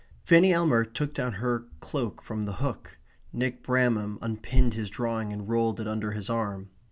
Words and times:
Fanny 0.23 0.51
Elmer 0.51 0.83
took 0.83 1.13
down 1.13 1.33
her 1.33 1.65
cloak 1.79 2.23
from 2.23 2.41
the 2.41 2.53
hook. 2.53 2.97
Nick 3.31 3.61
Bramham 3.61 4.17
unpinned 4.19 4.73
his 4.73 4.89
drawing 4.89 5.31
and 5.31 5.47
rolled 5.47 5.79
it 5.79 5.87
under 5.87 6.09
his 6.13 6.27
arm. 6.27 6.71